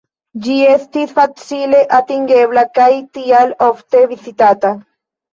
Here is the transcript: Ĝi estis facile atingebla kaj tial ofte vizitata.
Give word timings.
Ĝi 0.45 0.53
estis 0.67 1.11
facile 1.17 1.81
atingebla 1.97 2.63
kaj 2.79 2.87
tial 3.17 3.53
ofte 3.67 4.01
vizitata. 4.15 4.73